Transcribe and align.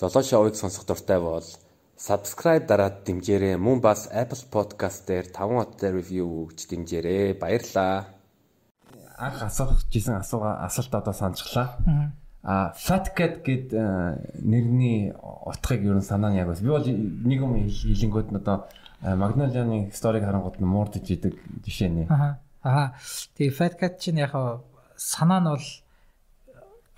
Золоо 0.00 0.22
шоуыг 0.24 0.56
сонсох 0.56 0.86
дуртай 0.88 1.20
бол 1.20 1.44
subscribe 2.00 2.64
дараад 2.64 3.04
дэмжээрэй. 3.04 3.60
Мөн 3.60 3.84
бас 3.84 4.08
Apple 4.08 4.48
Podcast 4.48 5.04
дээр 5.04 5.28
5 5.28 5.60
хоттой 5.60 5.92
review 5.92 6.48
өгч 6.48 6.72
дэмжээрэй. 6.72 7.36
Баярлалаа. 7.36 8.08
Анх 9.20 9.44
асуух 9.44 9.76
гэсэн 9.92 10.24
асууга 10.24 10.64
асуулт 10.64 10.94
одоо 10.96 11.12
санджглаа. 11.12 11.76
А 12.40 12.72
Fat 12.72 13.12
Cat 13.12 13.44
гэд 13.44 13.76
нэрний 14.40 15.12
утгыг 15.20 15.84
ер 15.84 16.00
нь 16.00 16.08
санаа 16.08 16.32
нь 16.32 16.40
яг 16.40 16.48
бас. 16.48 16.64
Би 16.64 16.72
бол 16.72 16.80
нэг 16.80 17.36
юм 17.44 17.60
хилэнгүүд 17.60 18.32
нь 18.32 18.40
одоо 18.40 18.72
Magnolia-ны 19.04 19.92
сториг 19.92 20.24
харангууд 20.24 20.64
нь 20.64 20.64
муурдж 20.64 21.12
идэг 21.12 21.36
жишээ 21.60 21.92
нэ. 21.92 22.02
Аа. 22.08 22.40
Аа. 22.64 22.96
Тэгээ 23.36 23.52
Fat 23.52 23.76
Cat 23.76 24.00
чинь 24.00 24.24
яг 24.24 24.32
санаа 24.96 25.44
нь 25.44 25.52
бол 25.52 25.66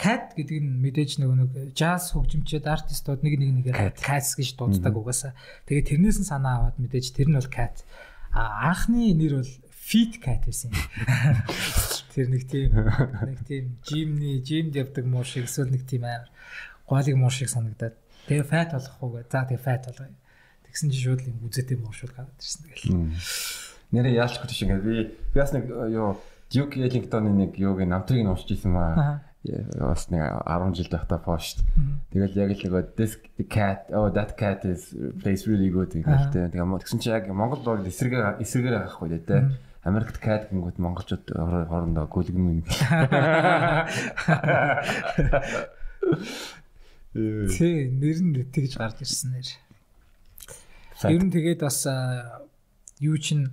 cat 0.02 0.34
гэдэг 0.34 0.58
нь 0.58 0.82
мэдээж 0.82 1.22
нөгөө 1.22 1.36
нэг 1.38 1.50
jazz 1.78 2.10
хөгжимчд 2.10 2.66
артистууд 2.66 3.22
нэг 3.22 3.38
нэг 3.38 3.70
нэгээр 3.70 3.94
cats 3.94 4.34
гэж 4.34 4.58
дууддаг 4.58 4.98
угаасаа. 4.98 5.38
Тэгээд 5.70 5.94
тэрнээс 5.94 6.18
нь 6.18 6.26
санаа 6.26 6.66
аваад 6.66 6.76
мэдээж 6.82 7.14
тэр 7.14 7.30
нь 7.30 7.38
бол 7.38 7.46
cat. 7.46 7.86
А 8.34 8.74
анхны 8.74 9.14
нэр 9.14 9.38
бол 9.38 9.52
feet 9.70 10.18
cat 10.18 10.42
байсан 10.42 10.74
юм. 10.74 10.82
Тэр 12.18 12.26
нэг 12.34 12.50
тийм 12.50 12.74
нэг 12.74 13.40
тийм 13.46 13.64
жимний 13.86 14.42
жимд 14.42 14.74
явдаг 14.74 15.06
муу 15.06 15.22
шиг 15.22 15.46
эсвэл 15.46 15.70
нэг 15.70 15.86
тийм 15.86 16.02
амар 16.02 16.28
гоолыг 16.90 17.14
муу 17.14 17.30
шиг 17.30 17.46
санагдаад. 17.46 17.94
Тэгээ 18.26 18.50
fat 18.50 18.74
болох 18.74 18.98
уу 18.98 19.10
гэ. 19.22 19.30
За 19.30 19.46
тэгээ 19.46 19.62
fat 19.62 19.86
болгоё. 19.86 20.12
Тэгсэн 20.66 20.90
чинь 20.90 21.04
шууд 21.06 21.22
юм 21.30 21.46
үзэтэй 21.46 21.78
муу 21.78 21.94
шууд 21.94 22.12
гараад 22.12 22.42
ирсэн 22.42 22.66
тэгэл. 22.66 23.14
Нэрээ 23.94 24.18
яалчгүй 24.18 24.48
тийш 24.50 24.66
ингээд 24.66 24.82
би 24.82 24.96
би 25.14 25.38
бас 25.38 25.54
нэг 25.54 25.70
юу 25.70 26.18
Duke 26.52 26.84
Ellington-ы 26.84 27.32
нэг 27.32 27.56
юуг 27.56 27.80
намтрыг 27.88 28.20
нь 28.20 28.28
уншиж 28.28 28.60
ирсэн 28.60 28.72
маа 28.76 29.31
бас 29.42 30.06
нэг 30.10 30.22
10 30.46 30.74
жил 30.78 30.88
байхдаа 30.92 31.18
пост. 31.18 31.64
Тэгэл 32.14 32.38
яг 32.38 32.54
л 32.54 32.62
нөгөө 32.62 32.94
this 32.94 33.18
cat 33.50 33.90
oh 33.90 34.06
that 34.14 34.38
cat 34.38 34.62
is 34.62 34.94
plays 35.18 35.50
really 35.50 35.74
good 35.74 35.90
гэдэг. 35.90 36.54
Тэгээ 36.54 36.62
тэгсэн 36.62 37.02
чи 37.02 37.10
яг 37.10 37.26
Монгол 37.26 37.66
бол 37.66 37.82
эсрэгээр 37.82 38.38
эсрэгээр 38.38 38.86
авахгүй 38.86 39.18
дээ 39.18 39.26
тэ. 39.26 39.50
Америкт 39.82 40.22
cat 40.22 40.46
гингүүт 40.46 40.78
монголчууд 40.78 41.26
хоорондоо 41.34 42.06
гүлгэн 42.06 42.38
мэн. 42.38 42.62
Тий, 47.12 47.90
нэр 47.90 48.18
нь 48.22 48.46
тэгж 48.46 48.78
гарч 48.78 49.02
ирсэн 49.02 49.42
нэр. 49.42 49.58
Ер 51.10 51.22
нь 51.26 51.34
тэгээд 51.34 51.66
бас 51.66 51.82
юу 53.02 53.18
чин 53.18 53.50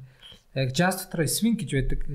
яг 0.53 0.69
jazz 0.77 1.01
дотор 1.01 1.25
swing 1.25 1.57
гэж 1.57 1.73
байдаг. 1.73 2.05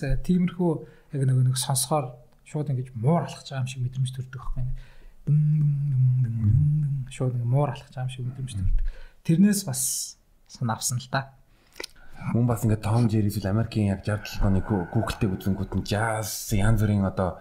Тиймэрхүү 0.00 0.70
яг 1.14 1.22
нэг 1.26 1.36
нэг 1.52 1.56
сонсохоор 1.56 2.14
шууд 2.46 2.70
ингэж 2.70 2.94
муур 2.94 3.22
алхаж 3.26 3.50
байгаа 3.50 3.64
юм 3.64 3.70
шиг 3.70 3.82
мэдрэмж 3.82 4.10
төрдөг 4.14 4.40
байхгүй 4.40 4.62
юм. 4.62 4.70
Шууд 7.10 7.34
муур 7.42 7.70
алхаж 7.74 7.90
байгаа 7.90 8.06
юм 8.06 8.14
шиг 8.14 8.24
мэдрэмж 8.30 8.52
төрдөг. 8.54 8.86
Тэрнээс 9.26 9.66
бас 9.66 9.82
санаа 10.46 10.76
авсан 10.78 10.98
л 11.02 11.08
да. 11.10 11.34
Мөн 12.32 12.46
бас 12.46 12.64
ингэ 12.64 12.78
Том 12.80 13.08
Джерри 13.08 13.28
эсвэл 13.28 13.50
Америкийн 13.50 13.92
яг 13.92 14.06
60 14.06 14.42
оны 14.46 14.60
Google-тэй 14.62 15.28
үзэнгүүт 15.30 15.72
нь 15.76 15.86
jazz 15.86 16.54
янз 16.54 16.80
бүрийн 16.82 17.04
одоо 17.04 17.38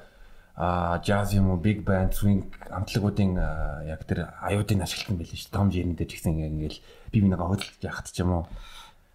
а 0.55 0.99
jazz 1.03 1.35
юм 1.35 1.51
уу 1.51 1.59
big 1.59 1.83
band 1.83 2.15
swing 2.15 2.47
амтлагуудын 2.71 3.35
яг 3.85 4.03
тэр 4.07 4.31
аюудыг 4.41 4.81
ашигласан 4.81 5.17
байл 5.19 5.31
ш. 5.31 5.47
Том 5.51 5.69
Джерри 5.69 5.95
дээр 5.95 6.09
ч 6.09 6.19
гэсэн 6.19 6.33
ингээл 6.35 6.79
би 7.11 7.17
бинийг 7.21 7.39
хөдөлж 7.39 7.79
яхад 7.83 8.07
ч 8.11 8.19
юм 8.23 8.31
уу. 8.41 8.47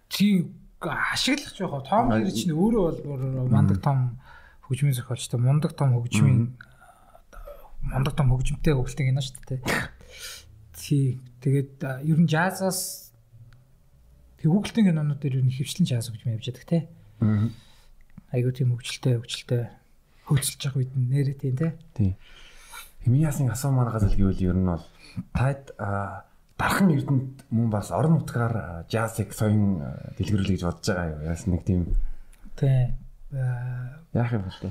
Тийм 0.09 0.53
ашиглах 0.89 1.53
жоохоо 1.53 1.81
Том 1.85 2.09
Джерри 2.09 2.33
чинь 2.33 2.55
өөрөө 2.57 3.05
бол 3.05 3.49
мандаг 3.51 3.81
том 3.81 4.17
хөгжмийн 4.65 4.95
зохиолчтой 4.97 5.39
мундаг 5.39 5.77
том 5.77 5.93
хөгжмийн 5.93 6.57
мундаг 7.85 8.13
том 8.15 8.27
хөгжмөнтэй 8.31 8.73
хөгөлтэй 8.73 9.05
гинэ 9.09 9.21
шүү 9.21 9.43
дээ. 9.45 9.61
Тий. 10.73 11.19
Тэгээд 11.43 11.83
ер 12.07 12.19
нь 12.21 12.29
жазаас 12.29 13.11
хөгөлтэй 14.41 14.89
кинонууд 14.89 15.21
дээр 15.21 15.41
ер 15.41 15.45
нь 15.45 15.53
хөвчлэн 15.53 15.85
жаз 15.85 16.09
хөгжим 16.09 16.33
явж 16.33 16.45
байдаг 16.49 16.65
те. 16.65 16.79
Аа. 17.21 17.49
Айгуу 18.33 18.53
тийм 18.55 18.73
хөгжилтэй 18.73 19.19
хөгжилтэй 19.19 19.63
хөгжилж 20.25 20.61
байгаа 20.65 20.79
үед 20.81 20.93
нэрээ 20.97 21.37
тийм 21.37 21.55
те. 21.59 21.69
Тий. 21.93 22.11
Химиасын 23.05 23.51
асуу 23.51 23.75
маргаас 23.75 24.07
л 24.07 24.17
гэвэл 24.17 24.45
ер 24.45 24.57
нь 24.57 24.69
бол 24.71 24.85
таад 25.35 25.75
дархан 26.61 26.93
эрдэнэт 26.93 27.49
мөн 27.49 27.69
бас 27.73 27.89
орон 27.89 28.21
нутгаар 28.21 28.85
жазыг 28.85 29.33
соён 29.33 29.81
дэлгэрүүлэх 30.17 30.61
гэж 30.61 30.63
бодож 30.69 30.85
байгаа 30.93 31.09
юу? 31.09 31.21
Яас 31.25 31.43
нэг 31.49 31.65
тийм. 31.65 31.89
Тий. 32.53 32.93
Яах 34.13 34.31
юм 34.37 34.45
бэ? 34.45 34.69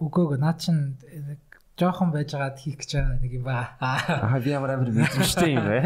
Үгүй 0.00 0.24
ээ 0.32 0.40
наа 0.40 0.56
чин 0.56 0.96
жоохон 1.76 2.08
байж 2.08 2.32
байгаад 2.32 2.56
хийх 2.56 2.80
гэж 2.80 2.90
байгаа 2.96 3.20
нэг 3.20 3.32
юм 3.36 3.44
ба. 3.44 3.76
Аа 3.84 4.40
би 4.40 4.48
ямар 4.48 4.80
амар 4.80 4.88
мэдэрчтэй 4.88 5.60
юм 5.60 5.66
бэ? 5.68 5.78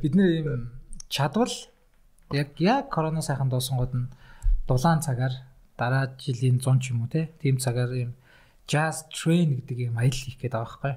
Бид 0.00 0.14
нэр 0.16 0.32
юм 0.40 0.72
чадвал 1.12 1.52
яг 2.32 2.56
яг 2.56 2.88
корона 2.88 3.20
сайхан 3.20 3.52
доосонгууд 3.52 3.92
нь 3.92 4.08
дулаан 4.64 5.04
цагаар 5.04 5.36
дараа 5.76 6.16
жилийн 6.16 6.64
100 6.64 6.80
ч 6.80 6.96
юм 6.96 7.04
уу 7.04 7.12
те 7.12 7.28
тийм 7.44 7.60
цагаар 7.60 7.92
юм 7.92 8.16
jazz 8.64 9.04
train 9.12 9.60
гэдэг 9.60 9.92
юм 9.92 10.00
аялал 10.00 10.16
хийх 10.16 10.40
гээд 10.40 10.56
байгаа 10.56 10.64
байхгүй. 10.64 10.94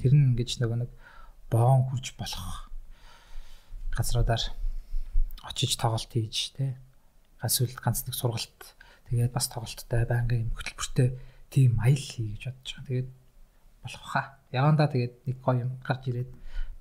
Тэр 0.00 0.12
нь 0.16 0.24
ингэж 0.32 0.50
нөгөө 0.64 0.78
нэг 0.80 0.90
боон 1.50 1.88
хурж 1.90 2.14
болох 2.18 2.70
газруудаар 3.96 4.42
очиж 5.46 5.76
тоглолт 5.76 6.10
хийж 6.10 6.56
те 6.56 6.76
ганц 7.40 7.60
ганц 7.78 8.04
нэг 8.06 8.14
сургалт 8.14 8.76
Тэгээд 9.06 9.30
бас 9.30 9.46
тоглолттой 9.46 10.02
байнгын 10.02 10.50
хөтөлбөртэй 10.50 11.14
тийм 11.46 11.78
аял 11.78 11.94
хий 11.94 12.34
гэж 12.34 12.50
бодож 12.50 12.70
байгаа. 12.74 12.86
Тэгээд 12.90 13.10
болох 13.86 14.02
баха. 14.02 14.22
Явандаа 14.50 14.88
тэгээд 14.90 15.14
нэг 15.30 15.36
гоё 15.46 15.62
юм 15.62 15.70
гарч 15.86 16.02
ирээд 16.10 16.30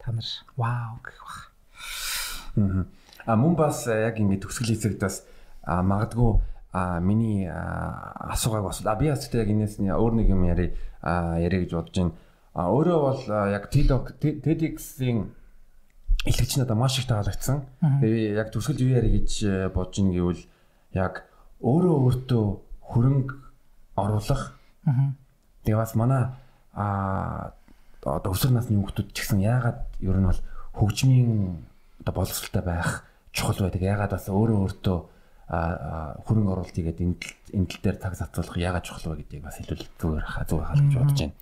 та 0.02 0.10
нар 0.10 0.26
вау 0.58 0.98
гэх 1.06 1.22
бах. 1.22 1.40
Аа 3.30 3.38
мөн 3.38 3.54
бас 3.54 3.86
э, 3.86 4.10
яг 4.10 4.18
ингэ 4.18 4.42
төгсгөл 4.42 4.74
хэсэгт 4.74 5.06
бас 5.06 5.22
магадгүй 5.62 6.42
миний 7.06 7.46
асуугааг 7.46 8.74
бас 8.74 8.82
би 8.82 9.14
бас 9.14 9.30
яг 9.30 9.50
энэс 9.54 9.78
өөр 9.86 10.14
нэг 10.18 10.28
юм 10.34 10.50
яри 10.50 10.74
яри 11.06 11.62
гэж 11.62 11.78
бодож 11.78 11.94
байна. 11.94 12.18
А 12.56 12.72
өөрөө 12.72 13.00
бол 13.04 13.22
яг 13.52 13.68
TEDx-ийн 13.68 15.28
илтгэж 16.24 16.52
надад 16.58 16.78
маш 16.80 16.98
их 17.00 17.08
таалагдсан. 17.12 17.68
Тэгээ 18.00 18.40
яг 18.40 18.50
төгсгөл 18.56 18.80
юу 18.80 18.96
яри 18.96 19.12
гэж 19.20 19.30
э, 19.44 19.70
бодож 19.70 20.00
ин 20.00 20.16
гэвэл 20.16 20.42
яг 20.96 21.28
өөрөө 21.60 21.96
өөртөө 22.00 22.46
хөрөнгө 22.80 23.36
оруулах. 24.00 24.56
Тэгээ 25.68 25.80
бас 25.84 25.94
манай 26.00 26.32
а 26.72 27.54
одоо 28.02 28.32
өсвөр 28.32 28.56
насны 28.56 28.80
хүүхдүүд 28.80 29.12
ч 29.12 29.18
гэсэн 29.20 29.44
яагаад 29.44 29.84
ер 30.00 30.16
нь 30.16 30.30
бол 30.32 30.42
хөгжмийн 30.80 31.60
одоо 32.02 32.14
боловсралтай 32.24 32.64
байх 32.64 33.04
чухал 33.36 33.68
байдаг. 33.68 33.84
Яагаад 33.84 34.16
бас 34.16 34.32
өөрөө 34.32 34.58
өөртөө 34.64 34.98
хөрөнгө 36.26 36.52
оруулалт 36.56 36.74
хийгээд 36.74 37.04
энэ 37.04 37.68
тал 37.70 37.82
дээр 37.84 37.98
цаг 38.02 38.14
зарцуулах 38.18 38.58
яагаад 38.58 38.86
чухал 38.86 39.14
вэ 39.14 39.22
гэдгийг 39.22 39.44
бас 39.46 39.58
хэлвэл 39.62 39.86
зүгээр 40.02 40.26
зүг 40.50 40.62
хаалж 40.66 40.94
бодож 40.96 41.20
байна. 41.22 41.36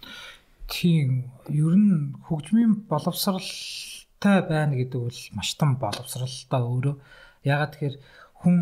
Тийм 0.72 1.32
ер 1.52 1.76
нь 1.76 2.16
хөгжмийн 2.28 2.88
боловсралтай 2.88 4.40
байна 4.48 4.74
гэдэг 4.80 5.00
бол 5.00 5.22
маш 5.36 5.50
том 5.60 5.76
боловсралтай 5.76 6.62
өөрөө. 6.64 6.96
Яагаад 7.44 7.72
тэгэхээр 7.76 7.96
хүн 8.40 8.58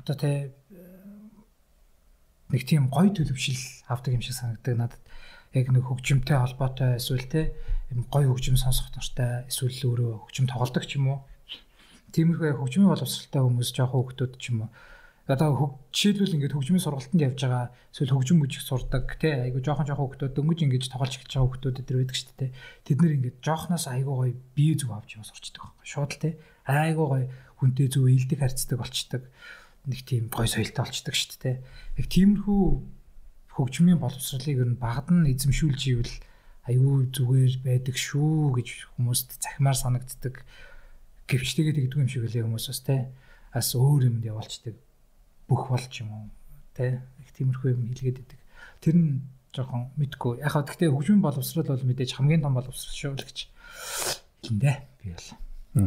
одоо 0.00 0.16
тэ 0.16 0.52
нэг 2.52 2.62
тийм 2.66 2.90
гоё 2.92 3.10
төлөвшил 3.14 3.60
авдаг 3.88 4.12
юм 4.14 4.22
шиг 4.22 4.36
санагддаг 4.36 4.76
надад. 4.76 5.02
Яг 5.54 5.72
нэг 5.72 5.84
хөгжимтэй 5.86 6.36
холбоотой 6.36 6.98
эсвэл 7.00 7.26
те 7.26 7.54
юм 7.90 8.04
гоё 8.10 8.30
хөгжим 8.34 8.60
сонсох 8.60 8.92
дуртай 8.92 9.46
эсвэл 9.48 9.74
өөрөө 9.88 10.12
хөгжим 10.28 10.46
тоглодог 10.46 10.84
ч 10.84 10.98
юм 10.98 11.08
уу. 11.14 11.18
Тиймэрхүү 12.12 12.58
хөгжмийн 12.58 12.90
боловсралтай 12.90 13.40
хүмүүс 13.42 13.70
жоохон 13.74 14.02
хөгтөд 14.02 14.32
ч 14.38 14.50
юм 14.50 14.66
уу. 14.66 14.70
Одоо 15.30 15.78
жишээлбэл 15.94 16.34
ингээд 16.34 16.54
хөгжмийн 16.58 16.82
сургалтанд 16.82 17.22
явж 17.22 17.38
байгаа 17.38 17.70
эсвэл 17.94 18.14
хөгжим 18.18 18.42
мужиг 18.42 18.66
сурдаг 18.66 19.14
те 19.22 19.46
айгу 19.46 19.62
жоохон 19.62 19.86
жоохон 19.86 20.10
хөгтөд 20.10 20.34
дөнгөж 20.34 20.58
ингэж 20.66 20.90
тоглож 20.90 21.14
эхэлж 21.14 21.30
байгаа 21.38 21.46
хөгтөд 21.54 21.78
өдр 21.86 21.96
байдаг 22.02 22.18
шүү 22.18 22.34
дээ. 22.34 22.50
Тэд 22.82 22.98
нэр 22.98 23.14
ингээд 23.14 23.38
жоохноос 23.38 23.86
айгу 23.86 24.12
гоё 24.18 24.34
бие 24.58 24.74
зүг 24.74 24.90
авч 24.90 25.14
яваа 25.14 25.30
сурчдаг 25.30 25.62
байхгүй. 25.62 25.86
Шууд 25.86 26.10
л 26.10 26.18
те 26.18 26.30
айгу 26.66 27.04
гоё 27.06 27.26
хүнтэй 27.62 27.86
зүг 27.86 28.04
ээлдэг 28.10 28.38
харьцдаг 28.42 28.78
болчдаг 28.82 29.22
нэг 29.86 30.00
тийм 30.02 30.24
гой 30.34 30.48
соёлтой 30.50 30.82
болчдөг 30.82 31.14
шүү 31.14 31.38
дээ. 31.38 31.56
Яг 32.00 32.06
тиймэрхүү 32.10 32.62
хөгжмийн 33.54 34.02
боловсролыг 34.02 34.58
ер 34.60 34.70
нь 34.74 34.82
багад 34.82 35.08
нь 35.14 35.30
эзэмшүүлж 35.30 35.82
ивэл 35.94 36.14
аюу 36.68 37.06
зүгээр 37.06 37.54
байдаг 37.64 37.96
шүү 37.96 38.56
гэж 38.58 38.68
хүмүүст 38.98 39.40
захимаар 39.40 39.78
санагддаг. 39.78 40.42
Гэвчтэйгээ 41.30 41.76
тэгдэг 41.78 42.00
юм 42.02 42.10
шиг 42.10 42.26
үлээ 42.26 42.44
хүмүүс 42.44 42.66
бас 42.66 42.80
те. 42.84 43.14
Бас 43.54 43.72
өөр 43.74 44.10
юмд 44.10 44.24
явуулцдаг. 44.26 44.74
Бүх 45.50 45.66
болж 45.66 45.90
юм 45.98 46.14
уу 46.14 46.24
те. 46.78 47.02
Их 47.18 47.34
тиймэрхүү 47.34 47.74
юм 47.74 47.90
хэлгээд 47.90 48.22
идэг. 48.22 48.40
Тэр 48.78 48.94
нь 48.94 49.26
жоохон 49.50 49.90
мэдгүй. 49.98 50.38
Яг 50.46 50.54
хаа 50.54 50.62
гэхдээ 50.62 50.94
хөгжмийн 50.94 51.26
боловсрол 51.26 51.66
бол 51.66 51.88
мэдээж 51.90 52.14
хамгийн 52.14 52.46
том 52.46 52.54
боловсрол 52.54 52.94
шүү 52.94 53.18
л 53.18 53.26
гэж. 53.26 53.38
Эндээ 54.46 54.76
би 55.02 55.10
бол 55.10 55.49